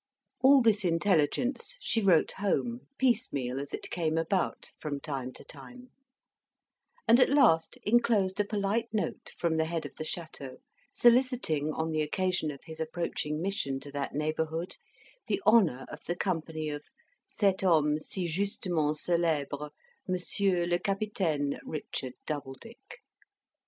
All 0.41 0.63
this 0.63 0.83
intelligence 0.83 1.77
she 1.79 2.01
wrote 2.01 2.31
home, 2.39 2.87
piecemeal 2.97 3.59
as 3.59 3.71
it 3.71 3.91
came 3.91 4.17
about, 4.17 4.71
from 4.79 4.99
time 4.99 5.31
to 5.33 5.43
time; 5.43 5.91
and 7.07 7.19
at 7.19 7.29
last 7.29 7.77
enclosed 7.83 8.39
a 8.39 8.43
polite 8.43 8.89
note, 8.91 9.31
from 9.37 9.57
the 9.57 9.65
head 9.65 9.85
of 9.85 9.93
the 9.97 10.03
chateau, 10.03 10.57
soliciting, 10.91 11.71
on 11.73 11.91
the 11.91 12.01
occasion 12.01 12.49
of 12.49 12.61
his 12.63 12.79
approaching 12.79 13.43
mission 13.43 13.79
to 13.81 13.91
that 13.91 14.15
neighbourhood, 14.15 14.75
the 15.27 15.39
honour 15.45 15.85
of 15.91 16.03
the 16.05 16.15
company 16.15 16.67
of 16.69 16.81
cet 17.27 17.61
homme 17.61 17.99
si 17.99 18.25
justement 18.25 18.97
celebre, 18.97 19.69
Monsieur 20.07 20.65
le 20.65 20.79
Capitaine 20.79 21.59
Richard 21.63 22.13
Doubledick. 22.25 23.03